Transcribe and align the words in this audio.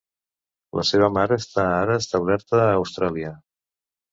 La 0.77 0.85
seva 0.91 1.09
mare 1.17 1.37
està 1.43 1.65
ara 1.81 1.99
establerta 2.05 2.61
a 2.65 2.73
Austràlia. 2.81 3.35